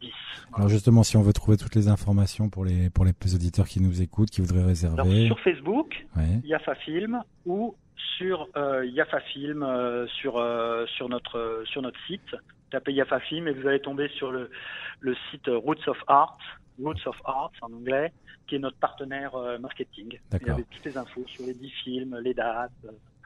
10. 0.00 0.10
Alors 0.54 0.68
justement, 0.68 1.02
si 1.02 1.16
on 1.16 1.22
veut 1.22 1.32
trouver 1.32 1.56
toutes 1.56 1.74
les 1.74 1.88
informations 1.88 2.48
pour 2.48 2.64
les 2.64 2.90
pour 2.90 3.04
les 3.04 3.12
auditeurs 3.34 3.66
qui 3.66 3.80
nous 3.80 4.00
écoutent, 4.00 4.30
qui 4.30 4.40
voudraient 4.40 4.64
réserver. 4.64 5.26
sur 5.26 5.40
Facebook, 5.40 6.06
ouais. 6.16 6.40
Yafa 6.44 6.74
Film 6.76 7.22
ou 7.44 7.74
sur 8.18 8.48
euh, 8.56 8.84
Yafa 8.86 9.20
Film 9.20 9.66
sur 10.08 10.34
sur 10.96 11.08
notre 11.08 11.62
sur 11.66 11.82
notre 11.82 11.98
site. 12.06 12.36
Tapez 12.70 12.92
Yafa 12.92 13.20
Film 13.20 13.48
et 13.48 13.52
vous 13.52 13.66
allez 13.66 13.80
tomber 13.80 14.08
sur 14.08 14.32
le 14.32 14.50
le 15.00 15.14
site 15.30 15.46
Roots 15.48 15.88
of 15.88 15.98
Art 16.06 16.38
Roots 16.80 17.06
of 17.06 17.16
Arts 17.24 17.52
en 17.60 17.72
anglais, 17.72 18.12
qui 18.46 18.56
est 18.56 18.58
notre 18.58 18.78
partenaire 18.78 19.34
euh, 19.34 19.58
marketing. 19.58 20.18
Il 20.40 20.46
y 20.46 20.50
avait 20.50 20.64
toutes 20.64 20.84
les 20.84 20.96
infos 20.96 21.24
sur 21.26 21.44
les 21.46 21.54
dix 21.54 21.70
films, 21.84 22.18
les 22.22 22.34
dates. 22.34 22.72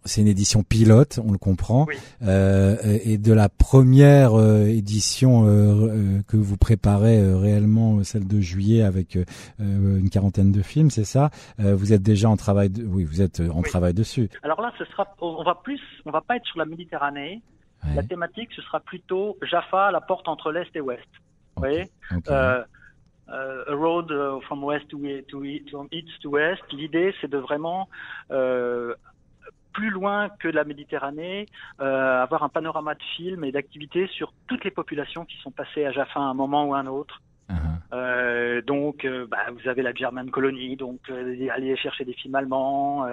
C'est 0.06 0.20
une 0.22 0.28
édition 0.28 0.62
pilote, 0.62 1.20
on 1.22 1.32
le 1.32 1.38
comprend, 1.38 1.86
euh, 2.22 2.76
et 3.04 3.18
de 3.18 3.32
la 3.32 3.48
première 3.48 4.34
euh, 4.34 4.66
édition 4.66 5.46
euh, 5.46 6.22
que 6.28 6.36
vous 6.36 6.56
préparez 6.56 7.34
réellement, 7.34 8.02
celle 8.04 8.26
de 8.26 8.40
juillet, 8.40 8.82
avec 8.82 9.18
une 9.58 10.08
quarantaine 10.10 10.52
de 10.52 10.62
films, 10.62 10.90
c'est 10.90 11.04
ça? 11.04 11.30
Vous 11.58 11.92
êtes 11.92 12.02
déjà 12.02 12.28
en 12.30 12.36
travail, 12.36 12.70
de, 12.70 12.84
oui, 12.84 13.04
vous 13.04 13.20
êtes 13.20 13.40
en 13.40 13.62
travail 13.62 13.94
dessus. 13.94 14.28
Alors 14.42 14.60
là, 14.62 14.72
ce 14.78 14.84
sera, 14.86 15.06
on 15.20 15.42
va 15.42 15.54
plus, 15.54 15.80
on 16.04 16.10
va 16.10 16.20
pas 16.20 16.36
être 16.36 16.46
sur 16.46 16.58
la 16.58 16.64
Méditerranée. 16.64 17.42
La 17.94 18.02
thématique, 18.02 18.50
ce 18.56 18.62
sera 18.62 18.80
plutôt 18.80 19.36
Jaffa, 19.42 19.90
la 19.90 20.00
porte 20.00 20.28
entre 20.28 20.50
l'est 20.50 20.75
et 20.75 20.78
l'ouest. 20.78 21.06
Vous 21.56 21.62
voyez? 21.62 21.90
A 23.28 23.75
road 23.75 24.12
from 24.46 24.62
west 24.62 24.88
to, 24.88 24.98
to, 25.28 25.42
from 25.70 25.88
east 25.90 26.22
to 26.22 26.30
west. 26.30 26.62
L'idée, 26.72 27.12
c'est 27.20 27.28
de 27.28 27.38
vraiment 27.38 27.88
euh, 28.30 28.94
plus 29.76 29.90
loin 29.90 30.30
que 30.40 30.49
la 30.49 30.64
Méditerranée, 30.64 31.47
euh, 31.80 32.23
avoir 32.23 32.42
un 32.42 32.49
panorama 32.49 32.95
de 32.95 33.02
films 33.14 33.45
et 33.45 33.52
d'activités 33.52 34.06
sur 34.06 34.33
toutes 34.47 34.64
les 34.64 34.71
populations 34.71 35.26
qui 35.26 35.37
sont 35.42 35.50
passées 35.50 35.85
à 35.85 35.92
Jaffa 35.92 36.18
à 36.18 36.23
un 36.23 36.33
moment 36.33 36.64
ou 36.64 36.75
à 36.75 36.78
un 36.78 36.87
autre. 36.87 37.21
Uh-huh. 37.50 37.56
Euh, 37.92 38.62
donc, 38.62 39.04
euh, 39.04 39.26
bah, 39.30 39.45
vous 39.50 39.68
avez 39.68 39.83
la 39.83 39.92
German 39.92 40.30
Colony, 40.30 40.76
donc 40.76 41.00
aller 41.11 41.76
chercher 41.76 42.06
des 42.06 42.14
films 42.14 42.37
allemands. 42.37 43.06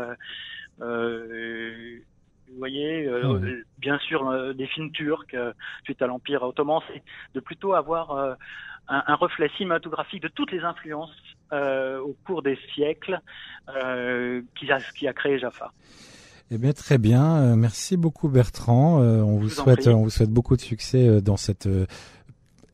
vous 0.80 2.58
voyez, 2.58 3.12
bien 3.78 3.98
sûr, 4.00 4.54
des 4.56 4.68
films 4.68 4.92
turcs 4.92 5.36
suite 5.84 6.02
à 6.02 6.08
l'Empire 6.08 6.44
ottoman, 6.44 6.80
c'est 6.88 7.04
de 7.34 7.42
plutôt 7.42 7.74
avoir 7.74 8.38
un, 8.88 9.04
un, 9.08 9.16
reflet 9.16 9.50
cinématographique 9.58 10.24
de 10.24 10.30
toutes 10.30 10.54
les 10.54 10.62
influences 10.62 11.14
au 11.52 12.16
cours 12.26 12.42
des 12.42 12.58
siècles 12.74 13.20
qui, 14.56 14.72
a, 14.72 14.80
qui 14.96 15.10
a 15.10 15.14
créé 15.14 15.40
Jaffa. 15.40 15.74
Eh 16.52 16.58
bien, 16.58 16.74
très 16.74 16.98
bien. 16.98 17.38
Euh, 17.38 17.56
merci 17.56 17.98
beaucoup, 17.98 18.30
Bertrand. 18.30 19.02
Euh, 19.02 19.22
on 19.22 19.38
vous, 19.38 19.50
souhaite, 19.50 19.88
on 19.88 20.04
vous 20.04 20.10
souhaite 20.10 20.30
beaucoup 20.30 20.56
de 20.56 20.62
succès 20.62 21.08
euh, 21.08 21.22
dans 21.22 21.38
cette 21.38 21.68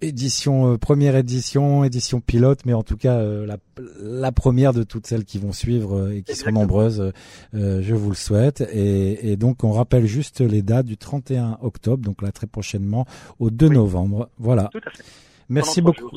édition, 0.01 0.77
première 0.77 1.15
édition, 1.15 1.83
édition 1.83 2.21
pilote, 2.21 2.65
mais 2.65 2.73
en 2.73 2.83
tout 2.83 2.95
cas 2.95 3.21
la, 3.21 3.57
la, 4.01 4.31
première 4.31 4.71
de 4.71 4.83
toutes 4.83 5.07
celles 5.07 5.25
qui 5.25 5.39
vont 5.39 5.51
suivre 5.51 6.09
et 6.11 6.21
qui 6.21 6.35
seront 6.35 6.53
nombreuses. 6.53 7.11
je 7.53 7.93
vous 7.93 8.09
le 8.09 8.15
souhaite. 8.15 8.61
Et, 8.71 9.31
et, 9.31 9.35
donc, 9.35 9.65
on 9.65 9.71
rappelle 9.71 10.05
juste 10.05 10.39
les 10.39 10.61
dates 10.61 10.85
du 10.85 10.95
31 10.95 11.57
octobre, 11.61 12.03
donc 12.03 12.21
là 12.21 12.31
très 12.31 12.47
prochainement, 12.47 13.05
au 13.39 13.49
2 13.49 13.67
novembre. 13.69 14.29
Voilà. 14.37 14.69
Tout 14.71 14.79
à 14.85 14.91
fait. 14.91 15.03
Merci 15.49 15.81
beaucoup. 15.81 16.09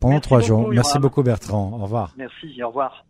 Pendant 0.00 0.20
trois 0.20 0.40
jours. 0.40 0.68
Merci 0.68 0.98
beaucoup 0.98 1.22
Bertrand. 1.22 1.72
Au 1.74 1.82
revoir. 1.82 2.14
Merci, 2.16 2.62
au 2.62 2.68
revoir. 2.68 3.04